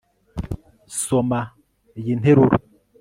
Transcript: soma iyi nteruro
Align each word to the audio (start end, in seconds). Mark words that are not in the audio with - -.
soma 1.03 1.39
iyi 1.99 2.13
nteruro 2.19 2.57